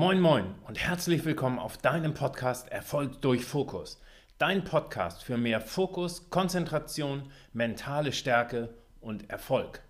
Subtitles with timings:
[0.00, 4.00] Moin Moin und herzlich willkommen auf deinem Podcast Erfolg durch Fokus.
[4.38, 9.82] Dein Podcast für mehr Fokus, Konzentration, mentale Stärke und Erfolg.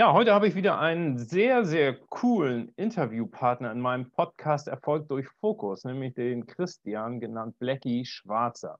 [0.00, 5.28] Ja, heute habe ich wieder einen sehr, sehr coolen Interviewpartner in meinem Podcast Erfolg durch
[5.42, 8.78] Fokus, nämlich den Christian, genannt Blackie Schwarzer.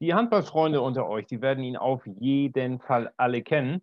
[0.00, 3.82] Die Handballfreunde unter euch, die werden ihn auf jeden Fall alle kennen.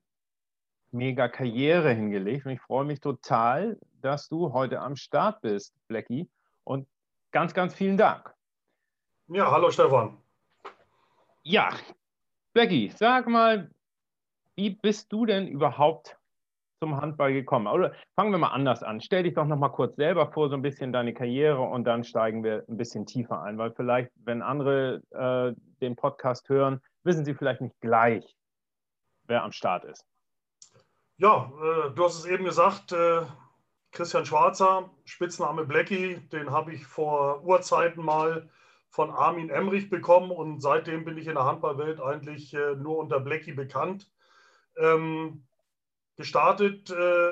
[0.92, 6.28] Mega Karriere hingelegt und ich freue mich total, dass du heute am Start bist, Blackie.
[6.66, 6.90] Und
[7.32, 8.36] ganz, ganz vielen Dank.
[9.30, 10.18] Ja, hallo Stefan.
[11.44, 11.70] Ja,
[12.52, 13.72] Blackie, sag mal,
[14.58, 16.19] wie bist du denn überhaupt
[16.80, 17.68] zum Handball gekommen?
[17.68, 19.02] Oder fangen wir mal anders an.
[19.02, 22.04] Stell dich doch noch mal kurz selber vor, so ein bisschen deine Karriere und dann
[22.04, 27.26] steigen wir ein bisschen tiefer ein, weil vielleicht, wenn andere äh, den Podcast hören, wissen
[27.26, 28.36] sie vielleicht nicht gleich,
[29.26, 30.06] wer am Start ist.
[31.18, 33.22] Ja, äh, du hast es eben gesagt, äh,
[33.92, 38.50] Christian Schwarzer, Spitzname Blackie, den habe ich vor Urzeiten mal
[38.90, 43.20] von Armin Emrich bekommen und seitdem bin ich in der Handballwelt eigentlich äh, nur unter
[43.20, 44.10] Blackie bekannt.
[44.78, 45.44] Ähm,
[46.20, 47.32] Gestartet äh,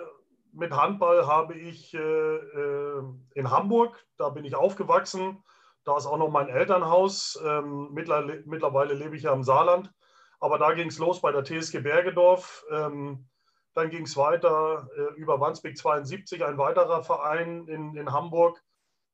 [0.54, 5.44] mit Handball habe ich äh, äh, in Hamburg, da bin ich aufgewachsen.
[5.84, 7.38] Da ist auch noch mein Elternhaus.
[7.46, 9.92] Ähm, mittlerweile, mittlerweile, lebe ich ja im Saarland.
[10.40, 12.64] Aber da ging es los bei der TSG Bergedorf.
[12.72, 13.28] Ähm,
[13.74, 18.64] dann ging es weiter äh, über Wandsbek 72, ein weiterer Verein in, in Hamburg,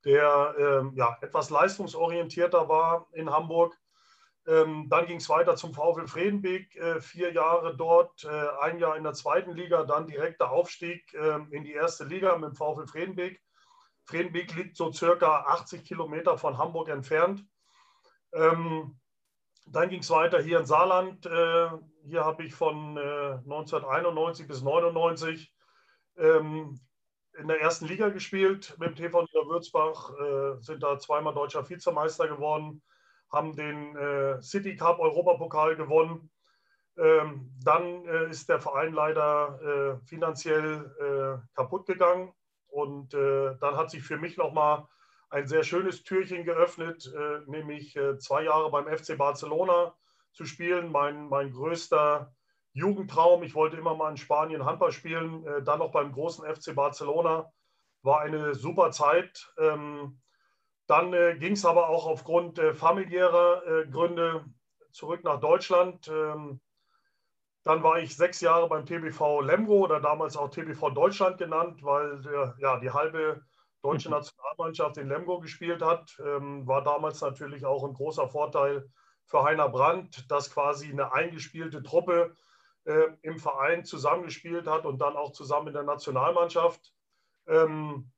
[0.06, 3.76] der ähm, ja, etwas leistungsorientierter war in Hamburg.
[4.46, 8.98] Ähm, dann ging es weiter zum VfL Fredenbeek, äh, vier Jahre dort, äh, ein Jahr
[8.98, 12.86] in der zweiten Liga, dann direkter Aufstieg äh, in die erste Liga mit dem VfL
[12.86, 13.42] Fredenbeek.
[14.06, 17.46] Fredenbeek liegt so circa 80 Kilometer von Hamburg entfernt.
[18.34, 19.00] Ähm,
[19.66, 21.26] dann ging es weiter hier in Saarland.
[21.26, 21.70] Äh,
[22.06, 25.54] hier habe ich von 1991 äh, bis 1999
[26.18, 26.82] ähm,
[27.40, 32.28] in der ersten Liga gespielt mit dem TV Niederwürzbach, äh, sind da zweimal deutscher Vizemeister
[32.28, 32.84] geworden
[33.34, 36.30] haben den äh, City Cup Europapokal gewonnen.
[36.98, 39.60] Ähm, dann äh, ist der Verein leider
[40.00, 42.32] äh, finanziell äh, kaputt gegangen.
[42.68, 44.88] Und äh, dann hat sich für mich nochmal
[45.32, 49.96] ein sehr schönes Türchen geöffnet, äh, nämlich zwei Jahre beim FC Barcelona
[50.32, 50.92] zu spielen.
[50.92, 52.32] Mein, mein größter
[52.74, 53.42] Jugendtraum.
[53.42, 57.52] Ich wollte immer mal in Spanien Handball spielen, dann noch beim großen FC Barcelona.
[58.02, 59.52] War eine super Zeit.
[59.58, 60.20] Ähm,
[60.88, 64.46] dann äh, ging es aber auch aufgrund äh, familiärer äh, Gründe
[64.92, 66.08] zurück nach Deutschland.
[66.08, 66.60] Ähm,
[67.64, 72.22] dann war ich sechs Jahre beim TBV Lemgo oder damals auch TBV Deutschland genannt, weil
[72.60, 73.42] ja, die halbe
[73.84, 74.16] deutsche mhm.
[74.16, 76.18] Nationalmannschaft in Lemgo gespielt hat.
[76.26, 78.90] Ähm, war damals natürlich auch ein großer Vorteil
[79.26, 82.36] für Heiner Brandt, dass quasi eine eingespielte Truppe
[82.86, 86.94] äh, im Verein zusammengespielt hat und dann auch zusammen in der Nationalmannschaft.
[87.48, 88.12] Ähm,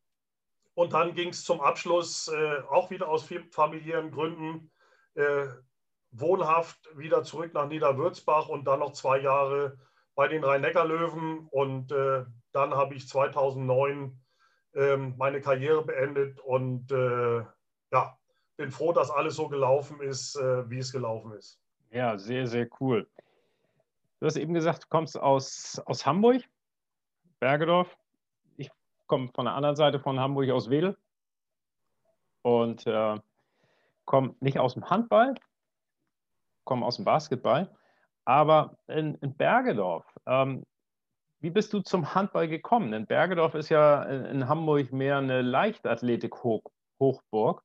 [0.76, 4.72] und dann ging es zum Abschluss, äh, auch wieder aus familiären Gründen,
[5.16, 5.48] äh,
[6.12, 9.78] wohnhaft wieder zurück nach Niederwürzbach und dann noch zwei Jahre
[10.16, 11.48] bei den Rhein-Neckar-Löwen.
[11.50, 14.20] Und äh, dann habe ich 2009
[14.76, 17.46] ähm, meine Karriere beendet und äh,
[17.92, 18.18] ja,
[18.58, 21.60] bin froh, dass alles so gelaufen ist, äh, wie es gelaufen ist.
[21.92, 23.08] Ja, sehr, sehr cool.
[24.20, 26.42] Du hast eben gesagt, du kommst aus, aus Hamburg,
[27.40, 27.98] Bergedorf
[29.08, 30.98] komme von der anderen Seite von Hamburg aus Wedel
[32.42, 33.20] und äh,
[34.06, 35.36] komme nicht aus dem Handball,
[36.64, 37.74] komme aus dem Basketball,
[38.26, 40.06] aber in, in Bergedorf.
[40.26, 40.66] Ähm,
[41.40, 42.92] wie bist du zum Handball gekommen?
[42.92, 47.62] Denn Bergedorf ist ja in, in Hamburg mehr eine Leichtathletik-Hochburg.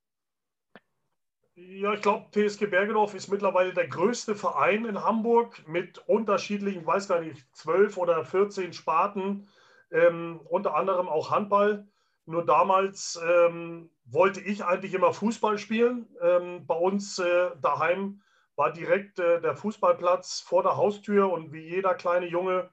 [1.54, 6.86] Ja, ich glaube, TSG Bergedorf ist mittlerweile der größte Verein in Hamburg mit unterschiedlichen, ich
[6.86, 9.46] weiß gar nicht, zwölf oder 14 Sparten
[9.90, 11.86] ähm, unter anderem auch Handball.
[12.26, 16.08] Nur damals ähm, wollte ich eigentlich immer Fußball spielen.
[16.20, 18.22] Ähm, bei uns äh, daheim
[18.56, 22.70] war direkt äh, der Fußballplatz vor der Haustür und wie jeder kleine Junge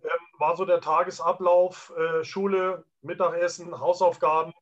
[0.00, 0.08] äh,
[0.38, 4.52] war so der Tagesablauf, äh, Schule, Mittagessen, Hausaufgaben,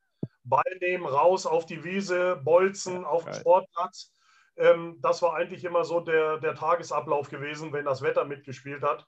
[0.43, 4.13] Ball nehmen, raus auf die Wiese, Bolzen, ja, auf den Sportplatz.
[4.57, 9.07] Ähm, das war eigentlich immer so der, der Tagesablauf gewesen, wenn das Wetter mitgespielt hat.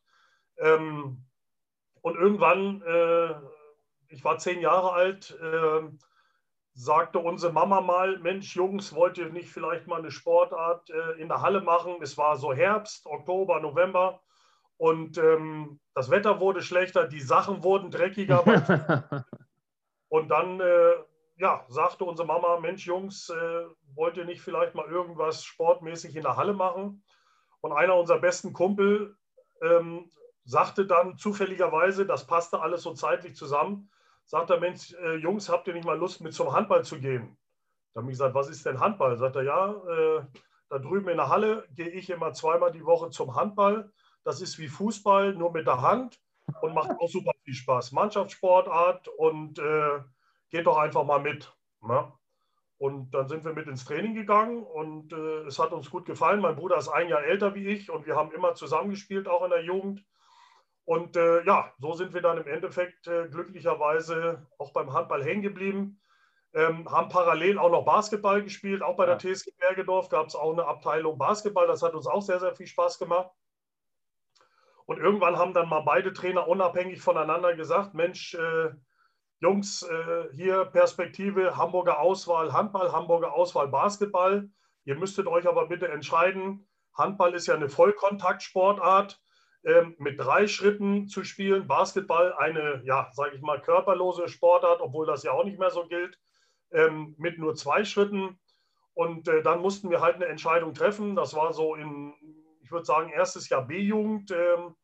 [0.59, 1.26] Ähm,
[2.03, 3.35] und irgendwann, äh,
[4.09, 5.83] ich war zehn Jahre alt, äh,
[6.75, 11.29] sagte unsere Mama mal, Mensch, Jungs, wollt ihr nicht vielleicht mal eine Sportart äh, in
[11.29, 11.97] der Halle machen?
[12.03, 14.21] Es war so Herbst, Oktober, November
[14.77, 18.45] und ähm, das Wetter wurde schlechter, die Sachen wurden dreckiger.
[20.09, 20.93] und dann äh,
[21.39, 23.65] ja, sagte unsere Mama, Mensch Jungs, äh,
[23.95, 27.03] wollt ihr nicht vielleicht mal irgendwas sportmäßig in der Halle machen?
[27.61, 29.17] Und einer unserer besten Kumpel
[29.63, 30.11] ähm,
[30.47, 33.91] sagte dann zufälligerweise, das passte alles so zeitlich zusammen,
[34.25, 37.37] sagt er, Mensch, äh, Jungs, habt ihr nicht mal Lust, mit zum Handball zu gehen?
[37.93, 39.17] Da habe ich gesagt, was ist denn Handball?
[39.19, 40.25] Sagt er, ja, äh,
[40.69, 43.93] da drüben in der Halle gehe ich immer zweimal die Woche zum Handball.
[44.25, 46.21] Das ist wie Fußball, nur mit der Hand
[46.61, 47.93] und macht auch super viel Spaß.
[47.93, 50.01] Mannschaftssportart und äh,
[50.51, 51.53] geht doch einfach mal mit.
[51.81, 52.13] Ne?
[52.79, 56.41] Und dann sind wir mit ins Training gegangen und äh, es hat uns gut gefallen.
[56.41, 59.51] Mein Bruder ist ein Jahr älter wie ich und wir haben immer zusammengespielt, auch in
[59.51, 60.05] der Jugend.
[60.87, 65.43] Und äh, ja, so sind wir dann im Endeffekt äh, glücklicherweise auch beim Handball hängen
[65.43, 66.01] geblieben.
[66.55, 68.83] Ähm, haben parallel auch noch Basketball gespielt.
[68.83, 71.67] Auch bei der TSG Bergedorf gab es auch eine Abteilung Basketball.
[71.67, 73.33] Das hat uns auch sehr, sehr viel Spaß gemacht.
[74.87, 78.71] Und irgendwann haben dann mal beide Trainer unabhängig voneinander gesagt, Mensch, äh,
[79.41, 84.49] Jungs, äh, hier Perspektive Hamburger Auswahl Handball, Hamburger Auswahl Basketball.
[84.85, 86.69] Ihr müsstet euch aber bitte entscheiden.
[86.95, 89.21] Handball ist ja eine Vollkontaktsportart
[89.99, 91.67] mit drei Schritten zu spielen.
[91.67, 95.87] Basketball eine, ja, sage ich mal, körperlose Sportart, obwohl das ja auch nicht mehr so
[95.87, 96.19] gilt,
[96.71, 98.39] ähm, mit nur zwei Schritten.
[98.95, 101.17] Und äh, dann mussten wir halt eine Entscheidung treffen.
[101.17, 102.15] Das war so in,
[102.63, 104.31] ich würde sagen, erstes Jahr B-Jugend.
[104.31, 104.77] Ähm,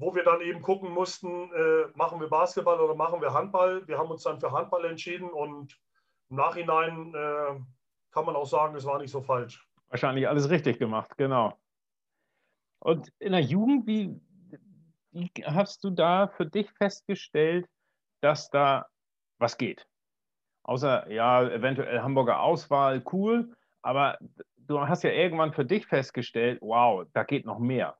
[0.00, 3.86] wo wir dann eben gucken mussten, äh, machen wir Basketball oder machen wir Handball.
[3.86, 5.78] Wir haben uns dann für Handball entschieden und
[6.30, 7.60] im Nachhinein äh,
[8.10, 9.62] kann man auch sagen, es war nicht so falsch.
[9.90, 11.58] Wahrscheinlich alles richtig gemacht, genau.
[12.80, 14.20] Und in der Jugend, wie,
[15.12, 17.66] wie hast du da für dich festgestellt,
[18.20, 18.86] dass da
[19.38, 19.86] was geht?
[20.62, 24.18] Außer, ja, eventuell Hamburger Auswahl, cool, aber
[24.56, 27.96] du hast ja irgendwann für dich festgestellt, wow, da geht noch mehr.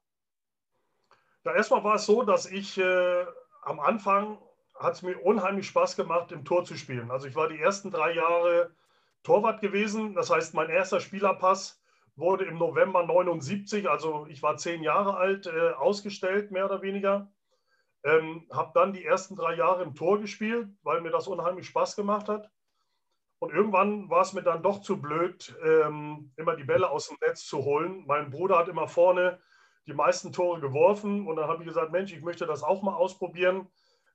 [1.45, 3.25] Ja, erstmal war es so, dass ich äh,
[3.63, 4.39] am Anfang
[4.79, 7.11] hat es mir unheimlich Spaß gemacht, im Tor zu spielen.
[7.11, 8.75] Also ich war die ersten drei Jahre
[9.23, 10.15] Torwart gewesen.
[10.15, 11.80] Das heißt, mein erster Spielerpass
[12.21, 17.33] wurde im November 79, also ich war zehn Jahre alt, äh, ausgestellt, mehr oder weniger.
[18.05, 21.97] Ähm, habe dann die ersten drei Jahre im Tor gespielt, weil mir das unheimlich Spaß
[21.97, 22.51] gemacht hat.
[23.41, 27.17] Und irgendwann war es mir dann doch zu blöd, ähm, immer die Bälle aus dem
[27.27, 28.05] Netz zu holen.
[28.07, 29.41] Mein Bruder hat immer vorne
[29.87, 31.27] die meisten Tore geworfen.
[31.27, 33.67] Und dann habe ich gesagt, Mensch, ich möchte das auch mal ausprobieren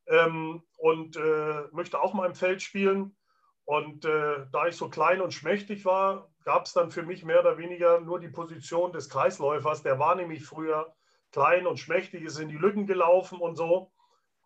[0.07, 3.15] ähm, und äh, möchte auch mal im Feld spielen.
[3.65, 7.39] Und äh, da ich so klein und schmächtig war, gab es dann für mich mehr
[7.39, 9.81] oder weniger nur die Position des Kreisläufers.
[9.81, 10.95] Der war nämlich früher
[11.31, 13.91] klein und schmächtig, ist in die Lücken gelaufen und so.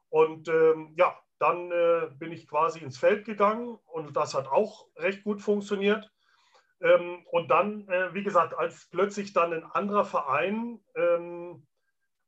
[0.08, 4.88] Und ähm, ja, dann äh, bin ich quasi ins Feld gegangen und das hat auch
[4.96, 6.10] recht gut funktioniert.
[6.82, 11.68] Ähm, und dann, äh, wie gesagt, als plötzlich dann ein anderer Verein ähm,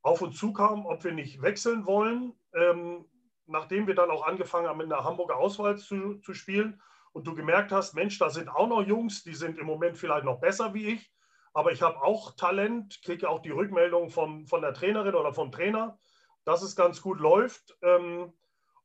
[0.01, 3.05] auf uns zukam, ob wir nicht wechseln wollen, ähm,
[3.51, 6.81] nachdem wir dann auch angefangen haben, in der Hamburger Auswahl zu, zu spielen
[7.13, 10.25] und du gemerkt hast, Mensch, da sind auch noch Jungs, die sind im Moment vielleicht
[10.25, 11.11] noch besser wie ich,
[11.53, 15.51] aber ich habe auch Talent, kriege auch die Rückmeldung vom, von der Trainerin oder vom
[15.51, 15.99] Trainer,
[16.45, 17.77] dass es ganz gut läuft.
[17.81, 18.33] Ähm,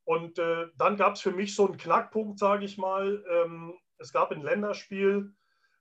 [0.05, 3.25] und äh, dann gab es für mich so einen Knackpunkt, sage ich mal.
[3.31, 5.33] Ähm, es gab ein Länderspiel,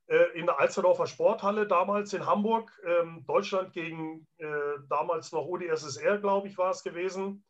[0.08, 2.72] äh, in der Alsterdorfer Sporthalle damals in Hamburg.
[2.86, 7.44] Ähm, Deutschland gegen äh, damals noch UdSSR, glaube ich, war es gewesen.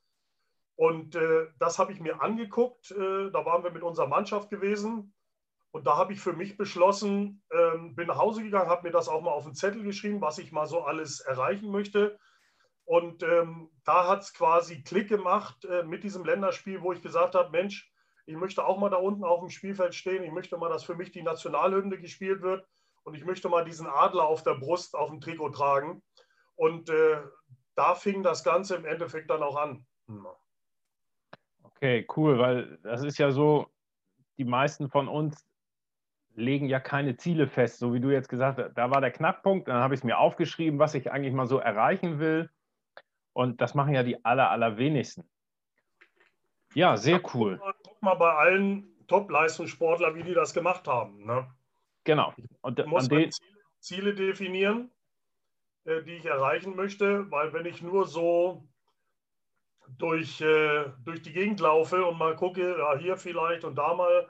[0.75, 2.91] Und äh, das habe ich mir angeguckt.
[2.91, 5.13] da waren wir mit unserer Mannschaft gewesen.
[5.71, 9.09] Und da habe ich für mich beschlossen, ähm, bin nach Hause gegangen, habe mir das
[9.09, 12.17] auch mal auf den Zettel geschrieben, was ich mal so alles erreichen möchte.
[12.85, 17.49] Und ähm, da hat es quasi Klick gemacht mit diesem Länderspiel, wo ich gesagt habe,
[17.49, 17.91] Mensch,
[18.25, 20.23] ich möchte auch mal da unten auf dem Spielfeld stehen.
[20.23, 22.65] Ich möchte mal, dass für mich die Nationalhymne gespielt wird.
[23.03, 26.01] Und ich möchte mal diesen Adler auf der Brust auf dem Trikot tragen.
[26.55, 27.21] Und äh,
[27.75, 29.85] da fing das Ganze im Endeffekt dann auch an.
[31.75, 33.67] Okay, cool, weil das ist ja so,
[34.37, 35.45] die meisten von uns
[36.35, 38.73] legen ja keine Ziele fest, so wie du jetzt gesagt hast.
[38.73, 41.59] Da war der Knackpunkt, dann habe ich es mir aufgeschrieben, was ich eigentlich mal so
[41.59, 42.49] erreichen will.
[43.33, 45.29] Und das machen ja die aller, allerwenigsten.
[46.73, 47.59] Ja, sehr cool.
[47.83, 51.25] Guck mal bei allen Top-Leistungssportlern, wie die das gemacht haben.
[51.25, 51.47] Ne?
[52.03, 52.33] Genau.
[52.61, 53.29] Und ich muss Ziele,
[53.79, 54.91] Ziele definieren,
[55.85, 58.67] äh, die ich erreichen möchte, weil wenn ich nur so
[59.97, 64.27] durch, äh, durch die Gegend laufe und mal gucke, ja, hier vielleicht und da mal,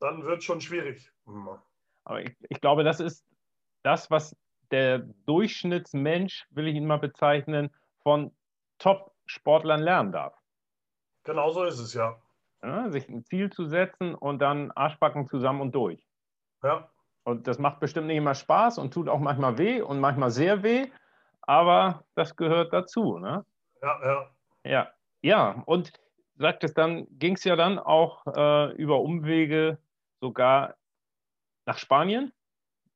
[0.00, 1.10] dann wird es schon schwierig.
[2.04, 3.24] Aber ich, ich glaube, das ist
[3.82, 4.36] das, was
[4.70, 7.70] der Durchschnittsmensch, will ich ihn mal bezeichnen,
[8.02, 8.34] von
[8.78, 10.36] Top-Sportlern lernen darf.
[11.24, 12.20] Genau so ist es, ja.
[12.62, 12.90] ja.
[12.90, 16.06] Sich ein Ziel zu setzen und dann Arschbacken zusammen und durch.
[16.62, 16.90] Ja.
[17.24, 20.62] Und das macht bestimmt nicht immer Spaß und tut auch manchmal weh und manchmal sehr
[20.62, 20.90] weh,
[21.40, 23.18] aber das gehört dazu.
[23.18, 23.44] Ne?
[23.80, 24.33] Ja, ja.
[24.64, 24.92] Ja,
[25.22, 25.62] ja.
[25.66, 25.92] Und
[26.36, 29.78] sagt es dann, ging es ja dann auch äh, über Umwege
[30.20, 30.76] sogar
[31.66, 32.32] nach Spanien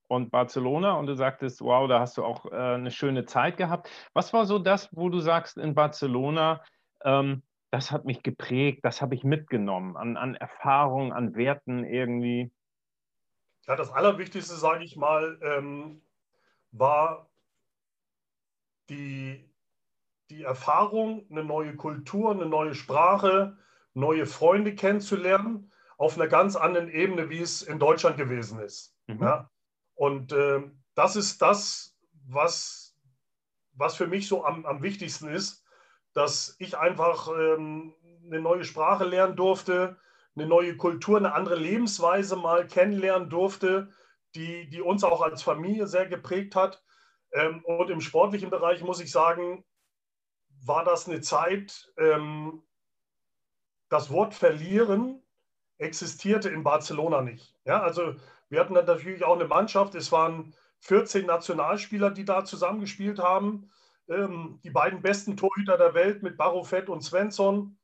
[0.08, 3.90] und Barcelona und du sagtest, wow, da hast du auch äh, eine schöne Zeit gehabt.
[4.14, 6.62] Was war so das, wo du sagst in Barcelona,
[7.04, 12.50] ähm, das hat mich geprägt, das habe ich mitgenommen an, an Erfahrung, an Werten irgendwie?
[13.66, 16.00] Ja, das Allerwichtigste, sage ich mal, ähm,
[16.72, 17.28] war
[18.88, 19.47] die,
[20.30, 23.56] die Erfahrung, eine neue Kultur, eine neue Sprache,
[23.94, 28.94] neue Freunde kennenzulernen, auf einer ganz anderen Ebene, wie es in Deutschland gewesen ist.
[29.06, 29.22] Mhm.
[29.22, 29.50] Ja?
[29.94, 30.62] Und äh,
[30.94, 32.96] das ist das, was,
[33.72, 35.64] was für mich so am, am wichtigsten ist,
[36.12, 37.94] dass ich einfach ähm,
[38.24, 39.96] eine neue Sprache lernen durfte,
[40.36, 43.90] eine neue Kultur, eine andere Lebensweise mal kennenlernen durfte,
[44.34, 46.82] die, die uns auch als Familie sehr geprägt hat.
[47.32, 49.64] Ähm, und im sportlichen Bereich muss ich sagen,
[50.64, 52.62] war das eine Zeit, ähm,
[53.88, 55.22] das Wort verlieren
[55.78, 57.56] existierte in Barcelona nicht.
[57.64, 58.14] Ja, also
[58.48, 63.70] wir hatten dann natürlich auch eine Mannschaft, es waren 14 Nationalspieler, die da zusammengespielt haben.
[64.08, 67.78] Ähm, die beiden besten Torhüter der Welt mit Barofett und Svensson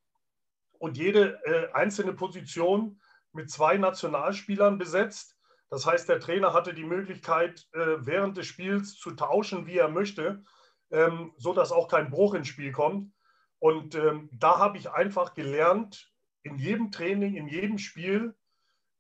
[0.79, 3.01] und jede äh, einzelne Position
[3.33, 5.37] mit zwei Nationalspielern besetzt.
[5.71, 9.89] Das heißt, der Trainer hatte die Möglichkeit, äh, während des Spiels zu tauschen, wie er
[9.89, 10.45] möchte,
[10.91, 13.13] ähm, so dass auch kein Bruch ins Spiel kommt.
[13.59, 16.13] Und ähm, da habe ich einfach gelernt,
[16.43, 18.37] in jedem Training, in jedem Spiel,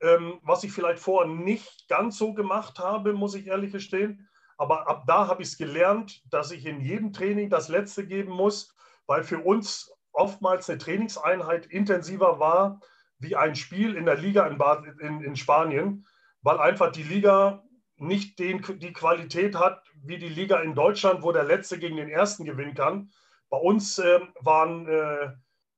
[0.00, 4.28] ähm, was ich vielleicht vorher nicht ganz so gemacht habe, muss ich ehrlich gestehen.
[4.56, 8.32] Aber ab da habe ich es gelernt, dass ich in jedem Training das Letzte geben
[8.32, 8.74] muss,
[9.06, 12.80] weil für uns oftmals eine Trainingseinheit intensiver war
[13.18, 16.06] wie ein Spiel in der Liga in, in, in Spanien,
[16.42, 17.64] weil einfach die Liga
[18.06, 22.08] nicht den, die Qualität hat wie die Liga in Deutschland, wo der Letzte gegen den
[22.08, 23.10] Ersten gewinnen kann.
[23.48, 25.32] Bei uns äh, waren, äh,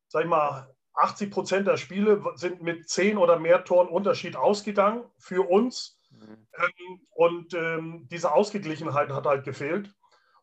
[0.09, 5.05] sag ich mal, 80 Prozent der Spiele sind mit zehn oder mehr Toren Unterschied ausgegangen
[5.19, 6.01] für uns.
[6.11, 6.47] Mhm.
[6.57, 9.95] Ähm, und ähm, diese Ausgeglichenheit hat halt gefehlt.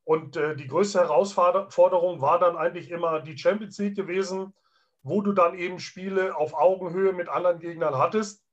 [0.03, 4.53] Und äh, die größte Herausforderung war dann eigentlich immer die Champions League gewesen,
[5.01, 8.43] wo du dann eben Spiele auf Augenhöhe mit anderen Gegnern hattest.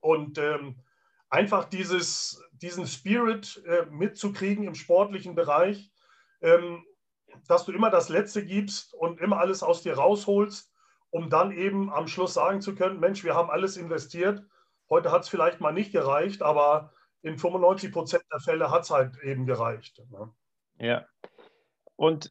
[0.00, 0.80] Und ähm,
[1.32, 5.90] einfach dieses, diesen Spirit äh, mitzukriegen im sportlichen Bereich,
[6.42, 6.84] ähm,
[7.48, 10.70] dass du immer das Letzte gibst und immer alles aus dir rausholst,
[11.08, 14.44] um dann eben am Schluss sagen zu können, Mensch, wir haben alles investiert.
[14.90, 18.90] Heute hat es vielleicht mal nicht gereicht, aber in 95 Prozent der Fälle hat es
[18.90, 20.02] halt eben gereicht.
[20.10, 20.30] Ne?
[20.76, 21.06] Ja.
[21.96, 22.30] Und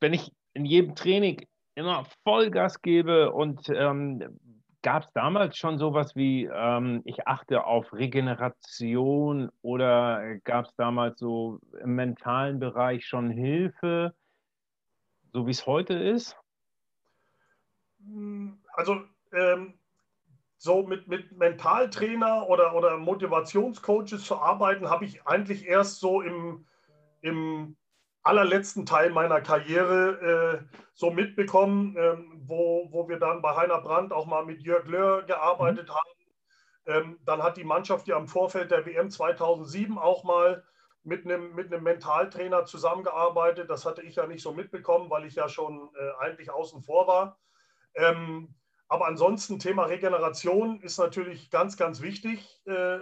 [0.00, 4.38] wenn ich in jedem Training immer Vollgas gebe und ähm,
[4.86, 11.18] gab es damals schon sowas wie, ähm, ich achte auf Regeneration oder gab es damals
[11.18, 14.14] so im mentalen Bereich schon Hilfe,
[15.32, 16.36] so wie es heute ist?
[18.74, 19.02] Also
[19.32, 19.74] ähm,
[20.56, 26.64] so mit, mit Mentaltrainer oder, oder Motivationscoaches zu arbeiten, habe ich eigentlich erst so im,
[27.22, 27.76] im
[28.26, 34.12] allerletzten Teil meiner Karriere äh, so mitbekommen, ähm, wo, wo wir dann bei Heiner Brandt
[34.12, 35.92] auch mal mit Jörg Löhr gearbeitet mhm.
[35.92, 36.10] haben.
[36.86, 40.64] Ähm, dann hat die Mannschaft ja im Vorfeld der WM 2007 auch mal
[41.02, 43.70] mit einem, mit einem Mentaltrainer zusammengearbeitet.
[43.70, 47.06] Das hatte ich ja nicht so mitbekommen, weil ich ja schon äh, eigentlich außen vor
[47.06, 47.38] war.
[47.94, 48.54] Ähm,
[48.88, 52.60] aber ansonsten Thema Regeneration ist natürlich ganz, ganz wichtig.
[52.66, 53.00] Äh, äh,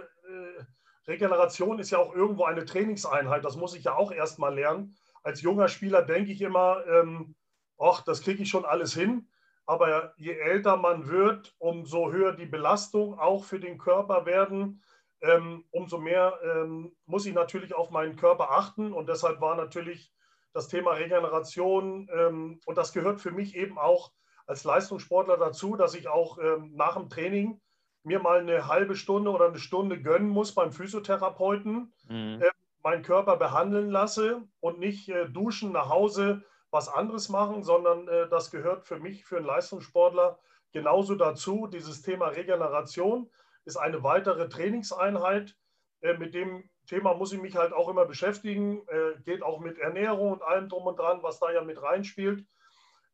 [1.07, 3.45] Regeneration ist ja auch irgendwo eine Trainingseinheit.
[3.45, 4.95] Das muss ich ja auch erst mal lernen.
[5.25, 7.35] Als junger Spieler denke ich immer, ähm,
[7.79, 9.27] ach, das kriege ich schon alles hin.
[9.65, 14.83] Aber je älter man wird, umso höher die Belastung auch für den Körper werden.
[15.21, 18.93] Ähm, umso mehr ähm, muss ich natürlich auf meinen Körper achten.
[18.93, 20.13] Und deshalb war natürlich
[20.53, 24.11] das Thema Regeneration, ähm, und das gehört für mich eben auch
[24.45, 27.59] als Leistungssportler dazu, dass ich auch ähm, nach dem Training
[28.03, 32.41] mir mal eine halbe Stunde oder eine Stunde gönnen muss beim Physiotherapeuten, mhm.
[32.43, 32.51] äh,
[32.85, 38.29] meinen Körper behandeln lasse und nicht äh, duschen, nach Hause was anderes machen, sondern äh,
[38.29, 40.37] das gehört für mich, für einen Leistungssportler
[40.71, 41.65] genauso dazu.
[41.65, 43.31] Dieses Thema Regeneration
[43.65, 45.57] ist eine weitere Trainingseinheit.
[46.01, 49.79] Äh, mit dem Thema muss ich mich halt auch immer beschäftigen, äh, geht auch mit
[49.79, 52.45] Ernährung und allem drum und dran, was da ja mit reinspielt.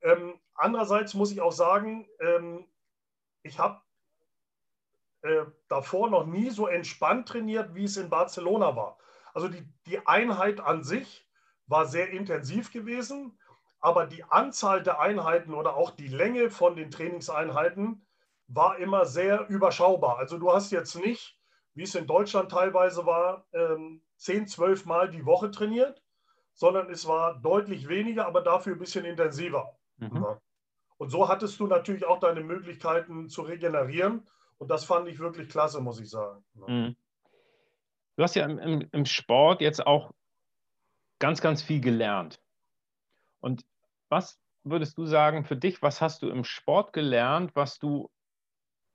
[0.01, 2.67] Ähm, andererseits muss ich auch sagen, ähm,
[3.41, 3.79] ich habe
[5.21, 8.97] äh, davor noch nie so entspannt trainiert, wie es in Barcelona war.
[9.33, 11.27] Also die, die Einheit an sich
[11.67, 13.37] war sehr intensiv gewesen,
[13.79, 18.05] aber die Anzahl der Einheiten oder auch die Länge von den Trainingseinheiten
[18.47, 20.17] war immer sehr überschaubar.
[20.17, 21.39] Also du hast jetzt nicht,
[21.73, 26.03] wie es in Deutschland teilweise war, ähm, 10, 12 Mal die Woche trainiert,
[26.53, 29.77] sondern es war deutlich weniger, aber dafür ein bisschen intensiver.
[29.97, 30.25] Mhm.
[30.97, 34.27] Und so hattest du natürlich auch deine Möglichkeiten zu regenerieren
[34.59, 36.43] Und das fand ich wirklich klasse, muss ich sagen.
[36.53, 36.95] Mhm.
[38.15, 40.11] Du hast ja im, im, Sport jetzt auch
[41.19, 42.41] ganz, ganz viel gelernt.
[43.39, 43.63] Und
[44.09, 48.09] was würdest du sagen für dich, was hast du im Sport gelernt, was du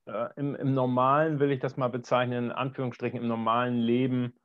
[0.06, 4.38] äh, im, im, normalen, will ich das mal bezeichnen, in Anführungsstrichen, im normalen Leben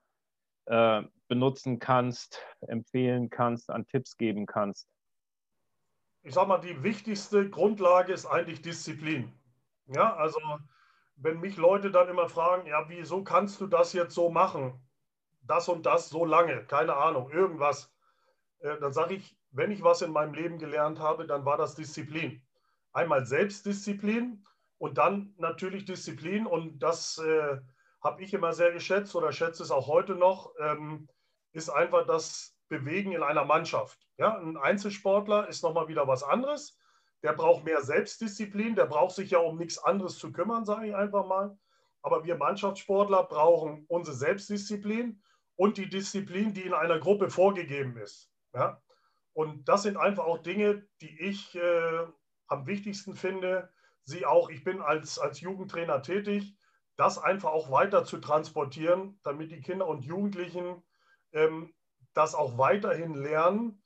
[0.65, 4.87] äh, benutzen kannst, empfehlen kannst, an Tipps geben kannst?
[6.23, 9.31] Ich sag mal, die wichtigste Grundlage ist eigentlich Disziplin.
[9.87, 10.39] Ja, also
[11.21, 14.73] wenn mich Leute dann immer fragen, ja, wieso kannst du das jetzt so machen?
[15.43, 17.93] Das und das so lange, keine Ahnung, irgendwas.
[18.59, 21.75] Äh, dann sage ich, wenn ich was in meinem Leben gelernt habe, dann war das
[21.75, 22.41] Disziplin.
[22.93, 24.45] Einmal Selbstdisziplin
[24.77, 26.47] und dann natürlich Disziplin.
[26.47, 27.57] Und das äh,
[28.03, 31.07] habe ich immer sehr geschätzt oder schätze es auch heute noch, ähm,
[31.53, 33.99] ist einfach das Bewegen in einer Mannschaft.
[34.17, 36.80] Ja, ein Einzelsportler ist nochmal wieder was anderes
[37.23, 40.95] der braucht mehr Selbstdisziplin, der braucht sich ja um nichts anderes zu kümmern, sage ich
[40.95, 41.57] einfach mal.
[42.01, 45.21] Aber wir Mannschaftssportler brauchen unsere Selbstdisziplin
[45.55, 48.31] und die Disziplin, die in einer Gruppe vorgegeben ist.
[48.53, 48.81] Ja?
[49.33, 52.07] Und das sind einfach auch Dinge, die ich äh,
[52.47, 53.71] am wichtigsten finde.
[54.03, 56.57] Sie auch, ich bin als, als Jugendtrainer tätig,
[56.97, 60.83] das einfach auch weiter zu transportieren, damit die Kinder und Jugendlichen
[61.33, 61.73] ähm,
[62.13, 63.80] das auch weiterhin lernen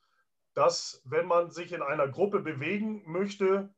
[0.56, 3.70] dass wenn man sich in einer Gruppe bewegen möchte,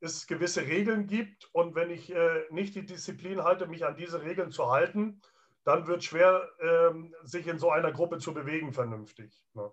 [0.00, 4.22] es gewisse Regeln gibt und wenn ich äh, nicht die Disziplin halte, mich an diese
[4.22, 5.20] Regeln zu halten,
[5.64, 9.32] dann wird es schwer, ähm, sich in so einer Gruppe zu bewegen vernünftig.
[9.54, 9.70] Ne?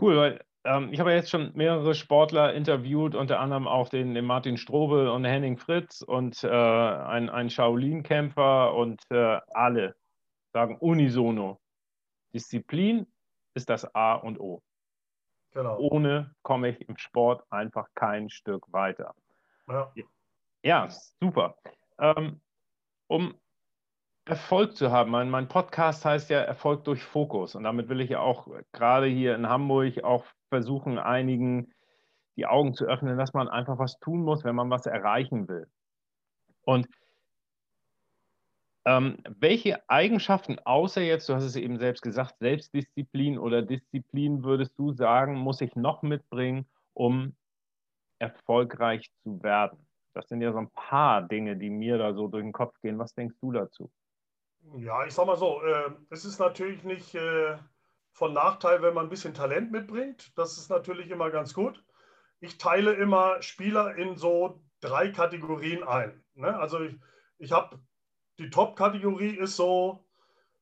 [0.00, 4.24] Cool, weil ähm, ich habe jetzt schon mehrere Sportler interviewt, unter anderem auch den, den
[4.24, 9.96] Martin Strobel und Henning Fritz und äh, ein Shaolin-Kämpfer und äh, alle
[10.52, 11.60] sagen unisono.
[12.32, 13.06] Disziplin
[13.54, 14.62] ist das A und O.
[15.52, 15.78] Genau.
[15.78, 19.14] Ohne komme ich im Sport einfach kein Stück weiter.
[19.68, 19.92] Ja,
[20.62, 20.88] ja
[21.20, 21.56] super.
[21.98, 22.40] Ähm,
[23.06, 23.38] um
[24.26, 28.10] Erfolg zu haben, mein, mein Podcast heißt ja Erfolg durch Fokus und damit will ich
[28.10, 31.72] ja auch gerade hier in Hamburg auch versuchen, einigen
[32.36, 35.68] die Augen zu öffnen, dass man einfach was tun muss, wenn man was erreichen will.
[36.62, 36.88] Und
[38.86, 44.72] ähm, welche Eigenschaften, außer jetzt, du hast es eben selbst gesagt, Selbstdisziplin oder Disziplin, würdest
[44.78, 47.34] du sagen, muss ich noch mitbringen, um
[48.18, 49.78] erfolgreich zu werden?
[50.12, 52.98] Das sind ja so ein paar Dinge, die mir da so durch den Kopf gehen.
[52.98, 53.90] Was denkst du dazu?
[54.76, 57.56] Ja, ich sag mal so, äh, es ist natürlich nicht äh,
[58.12, 60.32] von Nachteil, wenn man ein bisschen Talent mitbringt.
[60.36, 61.82] Das ist natürlich immer ganz gut.
[62.40, 66.22] Ich teile immer Spieler in so drei Kategorien ein.
[66.34, 66.56] Ne?
[66.56, 66.96] Also ich,
[67.38, 67.78] ich habe
[68.38, 70.04] die Top-Kategorie ist so,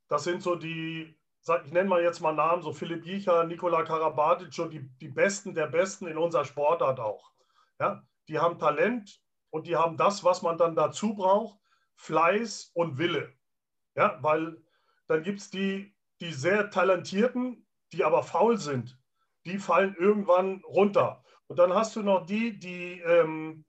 [0.08, 1.18] das sind so die,
[1.64, 5.54] ich nenne mal jetzt mal Namen, so Philipp Jicher, Nikola Karabatic, so die, die Besten
[5.54, 7.32] der Besten in unserer Sportart auch.
[7.80, 8.06] Ja?
[8.28, 11.58] Die haben Talent und die haben das, was man dann dazu braucht,
[11.96, 13.32] Fleiß und Wille.
[13.94, 14.18] Ja?
[14.22, 14.62] Weil
[15.06, 18.98] dann gibt es die, die sehr talentierten, die aber faul sind.
[19.44, 21.24] Die fallen irgendwann runter.
[21.48, 23.64] Und dann hast du noch die, die ähm,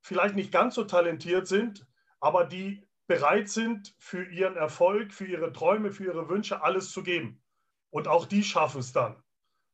[0.00, 1.86] vielleicht nicht ganz so talentiert sind,
[2.20, 7.02] aber die bereit sind, für ihren Erfolg, für ihre Träume, für ihre Wünsche alles zu
[7.02, 7.42] geben.
[7.90, 9.22] Und auch die schaffen es dann.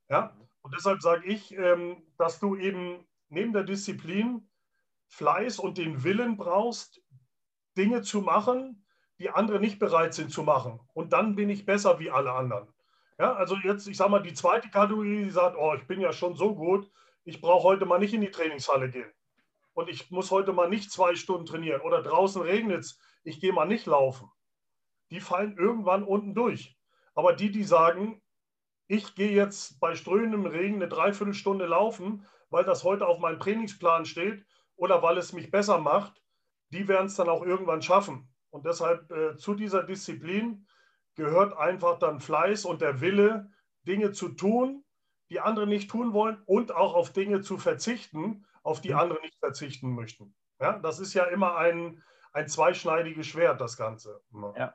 [0.09, 0.37] Ja?
[0.63, 4.49] Und deshalb sage ich, ähm, dass du eben neben der Disziplin
[5.09, 7.03] Fleiß und den Willen brauchst,
[7.77, 8.87] Dinge zu machen,
[9.19, 10.81] die andere nicht bereit sind zu machen.
[10.95, 12.69] Und dann bin ich besser wie alle anderen.
[13.19, 16.13] Ja, also jetzt, ich sage mal, die zweite Kategorie, die sagt, oh, ich bin ja
[16.13, 16.91] schon so gut,
[17.25, 19.11] ich brauche heute mal nicht in die Trainingshalle gehen.
[19.75, 21.81] Und ich muss heute mal nicht zwei Stunden trainieren.
[21.81, 24.31] Oder draußen regnet es, ich gehe mal nicht laufen,
[25.11, 26.77] die fallen irgendwann unten durch.
[27.15, 28.23] Aber die, die sagen,
[28.87, 34.05] ich gehe jetzt bei strömendem Regen eine Dreiviertelstunde laufen, weil das heute auf meinem Trainingsplan
[34.05, 34.45] steht
[34.77, 36.23] oder weil es mich besser macht,
[36.71, 38.29] die werden es dann auch irgendwann schaffen.
[38.51, 40.67] Und deshalb äh, zu dieser Disziplin
[41.15, 43.51] gehört einfach dann Fleiß und der Wille,
[43.87, 44.85] Dinge zu tun,
[45.31, 48.99] die andere nicht tun wollen und auch auf Dinge zu verzichten, auf die mhm.
[48.99, 50.35] andere nicht verzichten möchten.
[50.61, 54.21] Ja, das ist ja immer ein, ein zweischneidiges Schwert, das Ganze.
[54.57, 54.75] Ja.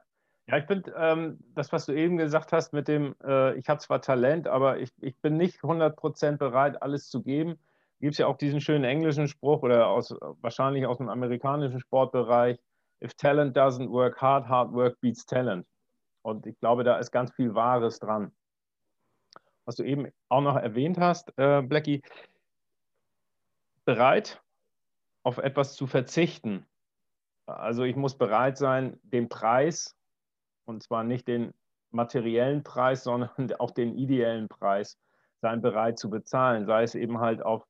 [0.50, 3.82] Ja, ich finde ähm, das, was du eben gesagt hast mit dem, äh, ich habe
[3.82, 7.60] zwar Talent, aber ich, ich bin nicht 100% bereit, alles zu geben.
[8.00, 12.60] Gibt es ja auch diesen schönen englischen Spruch oder aus, wahrscheinlich aus dem amerikanischen Sportbereich,
[13.04, 15.67] if talent doesn't work hard, hard work beats talent.
[16.21, 18.32] Und ich glaube, da ist ganz viel Wahres dran.
[19.65, 22.02] Was du eben auch noch erwähnt hast, äh, Blackie,
[23.88, 24.43] bereit
[25.23, 26.65] auf etwas zu verzichten,
[27.47, 29.95] also ich muss bereit sein, den Preis,
[30.65, 31.54] und zwar nicht den
[31.91, 35.00] materiellen Preis, sondern auch den ideellen Preis,
[35.41, 36.65] sein bereit zu bezahlen.
[36.65, 37.65] Sei es eben halt auf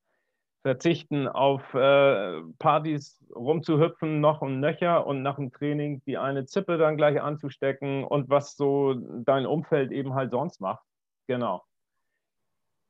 [0.64, 6.78] verzichten auf äh, Partys rumzuhüpfen, noch und nöcher und nach dem Training die eine Zippe
[6.78, 10.84] dann gleich anzustecken und was so dein Umfeld eben halt sonst macht.
[11.28, 11.64] Genau.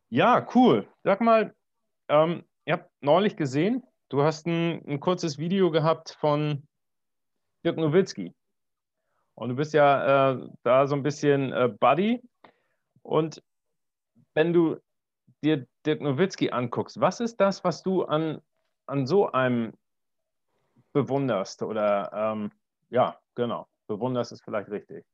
[0.10, 0.88] Ja, cool.
[1.04, 1.54] Sag mal,
[2.08, 6.68] ähm, ihr habt neulich gesehen, du hast ein, ein kurzes Video gehabt von
[7.64, 8.36] Dirk Nowitzki.
[9.36, 12.22] Und du bist ja äh, da so ein bisschen äh, Buddy.
[13.04, 13.42] Und
[14.34, 14.78] wenn du
[15.44, 18.42] dir Dirk Nowitzki anguckst, was ist das, was du an,
[18.86, 19.74] an so einem
[20.92, 21.64] bewunderst?
[21.64, 22.52] Oder ähm,
[22.90, 25.06] ja, genau, bewunderst ist vielleicht richtig.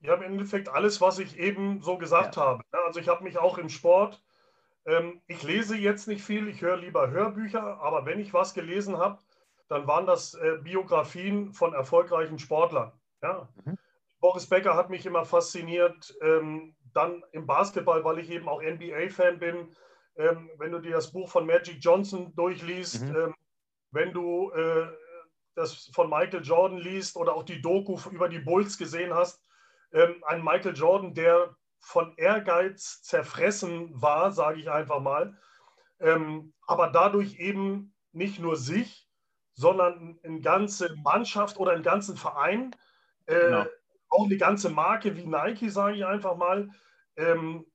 [0.00, 2.42] Ja, im Endeffekt alles, was ich eben so gesagt ja.
[2.42, 2.64] habe.
[2.72, 4.20] Also ich habe mich auch im Sport,
[4.86, 8.98] ähm, ich lese jetzt nicht viel, ich höre lieber Hörbücher, aber wenn ich was gelesen
[8.98, 9.18] habe,
[9.68, 12.92] dann waren das äh, Biografien von erfolgreichen Sportlern.
[13.22, 13.48] Ja.
[13.64, 13.78] Mhm.
[14.20, 16.14] Boris Becker hat mich immer fasziniert.
[16.22, 19.74] Ähm, dann im Basketball, weil ich eben auch NBA-Fan bin.
[20.16, 23.16] Ähm, wenn du dir das Buch von Magic Johnson durchliest, mhm.
[23.16, 23.34] ähm,
[23.90, 24.86] wenn du äh,
[25.54, 29.42] das von Michael Jordan liest oder auch die Doku über die Bulls gesehen hast,
[29.92, 35.36] ähm, ein Michael Jordan, der von Ehrgeiz zerfressen war, sage ich einfach mal,
[36.00, 39.08] ähm, aber dadurch eben nicht nur sich,
[39.54, 42.74] sondern eine ganze Mannschaft oder einen ganzen Verein
[43.26, 43.66] äh, genau.
[44.08, 46.70] auch eine ganze Marke wie Nike, sage ich einfach mal,
[47.16, 47.66] ähm,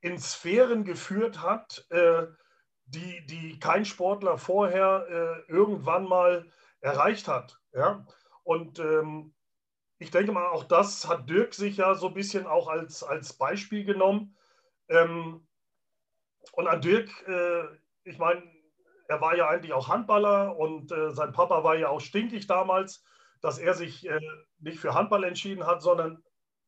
[0.00, 2.26] in Sphären geführt hat, äh,
[2.86, 7.60] die, die kein Sportler vorher äh, irgendwann mal erreicht hat.
[7.72, 8.04] Ja?
[8.42, 9.34] Und ähm,
[10.00, 13.34] ich denke mal, auch das hat Dirk sich ja so ein bisschen auch als, als
[13.34, 14.36] Beispiel genommen.
[14.88, 15.46] Ähm,
[16.52, 17.62] und an Dirk, äh,
[18.02, 18.42] ich meine,
[19.06, 23.04] er war ja eigentlich auch Handballer und äh, sein Papa war ja auch stinkig damals
[23.40, 24.20] dass er sich äh,
[24.58, 26.22] nicht für Handball entschieden hat, sondern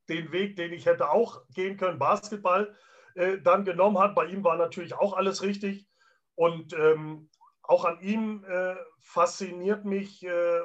[0.08, 2.74] den Weg, den ich hätte auch gehen können, Basketball,
[3.14, 4.14] äh, dann genommen hat.
[4.14, 5.86] Bei ihm war natürlich auch alles richtig.
[6.34, 7.28] Und ähm,
[7.62, 10.62] auch an ihm äh, fasziniert mich äh,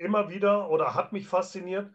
[0.00, 1.92] immer wieder oder hat mich fasziniert,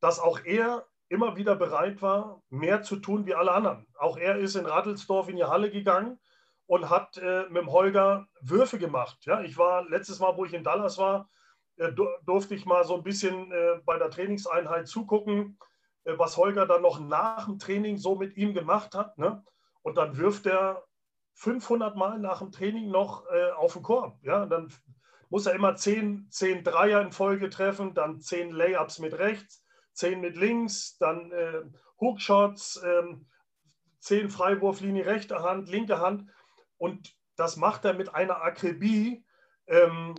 [0.00, 3.86] dass auch er immer wieder bereit war, mehr zu tun wie alle anderen.
[3.98, 6.20] Auch er ist in Radelsdorf in die Halle gegangen
[6.66, 9.18] und hat äh, mit dem Holger Würfe gemacht.
[9.24, 11.28] Ja, ich war letztes Mal, wo ich in Dallas war,
[11.76, 11.92] äh,
[12.24, 15.58] durfte ich mal so ein bisschen äh, bei der Trainingseinheit zugucken,
[16.04, 19.16] äh, was Holger dann noch nach dem Training so mit ihm gemacht hat.
[19.18, 19.42] Ne?
[19.82, 20.84] Und dann wirft er
[21.34, 23.24] 500 Mal nach dem Training noch
[23.56, 24.18] auf den Korb.
[24.22, 24.44] Ja?
[24.44, 24.70] dann
[25.30, 29.64] muss er immer 10, 10 Dreier in Folge treffen, dann 10 Layups mit rechts,
[29.94, 31.62] 10 mit links, dann äh,
[32.00, 33.02] Hookshots, äh,
[34.00, 36.30] 10 Freiwurflinie rechte Hand, linke Hand.
[36.76, 39.24] Und das macht er mit einer Akribie,
[39.70, 40.14] ähm,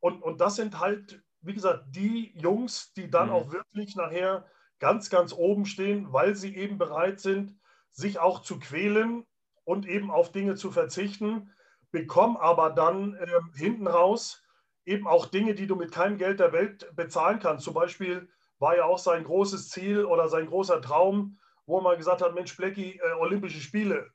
[0.00, 3.34] und, und das sind halt, wie gesagt, die Jungs, die dann mhm.
[3.34, 4.46] auch wirklich nachher
[4.78, 7.56] ganz, ganz oben stehen, weil sie eben bereit sind,
[7.90, 9.24] sich auch zu quälen
[9.64, 11.52] und eben auf Dinge zu verzichten,
[11.90, 14.41] bekommen aber dann äh, hinten raus
[14.84, 17.64] eben auch Dinge, die du mit keinem Geld der Welt bezahlen kannst.
[17.64, 22.22] Zum Beispiel war ja auch sein großes Ziel oder sein großer Traum, wo man gesagt
[22.22, 24.10] hat, Mensch, Blecki, äh, Olympische Spiele.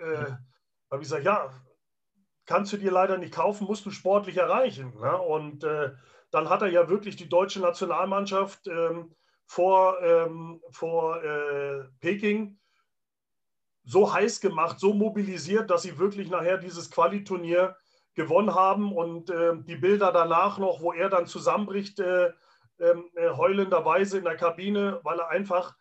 [0.00, 0.38] Äh, mhm.
[0.90, 1.52] habe ich gesagt, ja,
[2.46, 4.94] kannst du dir leider nicht kaufen, musst du sportlich erreichen.
[5.00, 5.16] Ne?
[5.16, 5.92] Und äh,
[6.30, 9.14] dann hat er ja wirklich die deutsche Nationalmannschaft ähm,
[9.46, 12.58] vor, ähm, vor äh, Peking
[13.84, 17.76] so heiß gemacht, so mobilisiert, dass sie wirklich nachher dieses Qualiturnier
[18.16, 18.92] gewonnen haben.
[18.92, 22.32] Und äh, die Bilder danach noch, wo er dann zusammenbricht, äh,
[22.80, 25.76] ähm, äh, heulenderweise in der Kabine, weil er einfach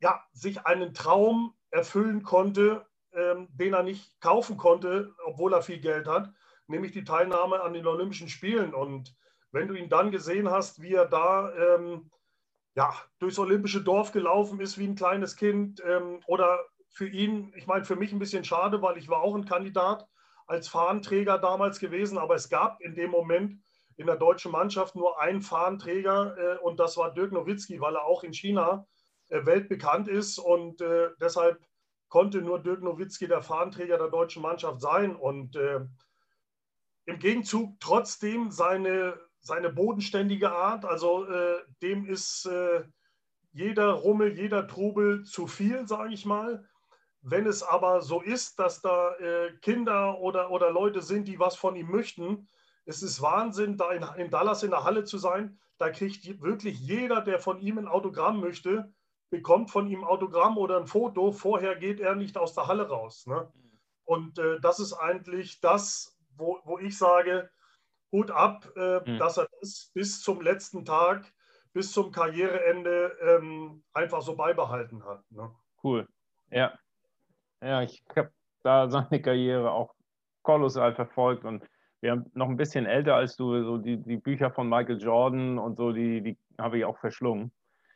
[0.00, 5.78] ja, sich einen Traum erfüllen konnte, ähm, den er nicht kaufen konnte, obwohl er viel
[5.78, 6.32] Geld hat,
[6.66, 8.72] nämlich die Teilnahme an den Olympischen Spielen.
[8.74, 9.14] Und
[9.52, 12.10] wenn du ihn dann gesehen hast, wie er da ähm,
[12.74, 17.66] ja, durchs olympische Dorf gelaufen ist wie ein kleines Kind ähm, oder für ihn, ich
[17.66, 20.08] meine, für mich ein bisschen schade, weil ich war auch ein Kandidat
[20.50, 23.62] als Fahnenträger damals gewesen, aber es gab in dem Moment
[23.96, 28.04] in der deutschen Mannschaft nur einen Fahnenträger äh, und das war Dirk Nowitzki, weil er
[28.04, 28.86] auch in China
[29.28, 31.64] äh, weltbekannt ist und äh, deshalb
[32.08, 35.14] konnte nur Dirk Nowitzki der Fahnenträger der deutschen Mannschaft sein.
[35.14, 35.80] Und äh,
[37.06, 42.82] im Gegenzug trotzdem seine, seine bodenständige Art, also äh, dem ist äh,
[43.52, 46.68] jeder Rummel, jeder Trubel zu viel, sage ich mal.
[47.22, 51.56] Wenn es aber so ist, dass da äh, Kinder oder, oder Leute sind, die was
[51.56, 52.48] von ihm möchten,
[52.86, 55.58] es ist Wahnsinn, da in, in Dallas in der Halle zu sein.
[55.78, 58.92] Da kriegt wirklich jeder, der von ihm ein Autogramm möchte,
[59.30, 63.26] bekommt von ihm Autogramm oder ein Foto, vorher geht er nicht aus der Halle raus.
[63.26, 63.50] Ne?
[64.04, 67.50] Und äh, das ist eigentlich das, wo, wo ich sage,
[68.12, 69.18] Hut ab, äh, mhm.
[69.18, 71.32] dass er das bis zum letzten Tag,
[71.72, 75.22] bis zum Karriereende ähm, einfach so beibehalten hat.
[75.30, 75.54] Ne?
[75.84, 76.08] Cool.
[76.50, 76.76] Ja.
[77.62, 78.30] Ja, ich habe
[78.62, 79.94] da seine Karriere auch
[80.42, 81.64] kolossal verfolgt und
[82.00, 85.58] wir haben noch ein bisschen älter als du, so die, die Bücher von Michael Jordan
[85.58, 87.52] und so, die, die habe ich auch verschlungen.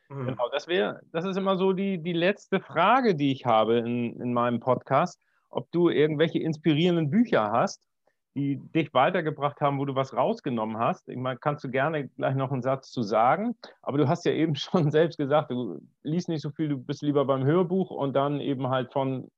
[0.09, 0.27] Mhm.
[0.27, 4.19] Genau, das wäre, das ist immer so die, die letzte Frage, die ich habe in,
[4.21, 7.87] in meinem Podcast, ob du irgendwelche inspirierenden Bücher hast,
[8.35, 11.07] die dich weitergebracht haben, wo du was rausgenommen hast.
[11.07, 14.31] Ich meine, kannst du gerne gleich noch einen Satz zu sagen, aber du hast ja
[14.33, 18.13] eben schon selbst gesagt, du liest nicht so viel, du bist lieber beim Hörbuch und
[18.13, 19.31] dann eben halt von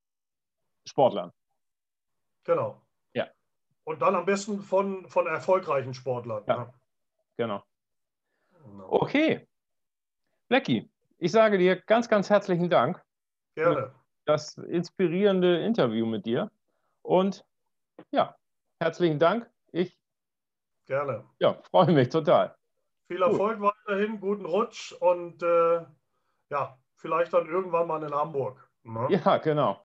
[0.88, 1.32] Sportlern.
[2.44, 2.82] Genau.
[3.14, 3.28] Ja.
[3.84, 6.44] Und dann am besten von, von erfolgreichen Sportlern.
[6.48, 6.56] Ja.
[6.56, 6.74] ja.
[7.38, 7.64] Genau.
[8.64, 8.88] genau.
[8.92, 9.48] Okay.
[10.48, 13.04] Blackie, ich sage dir ganz, ganz herzlichen Dank.
[13.56, 13.76] Gerne.
[13.76, 13.96] Für
[14.26, 16.52] das inspirierende Interview mit dir.
[17.02, 17.46] Und
[18.12, 18.36] ja,
[18.80, 19.50] herzlichen Dank.
[19.72, 19.98] Ich
[20.88, 21.26] Gerne.
[21.40, 22.56] Ja, freue mich total.
[23.08, 23.74] Viel Erfolg Gut.
[23.88, 25.86] weiterhin, guten Rutsch und äh,
[26.50, 28.70] ja, vielleicht dann irgendwann mal in Hamburg.
[28.84, 29.08] Ne?
[29.10, 29.76] Ja, genau.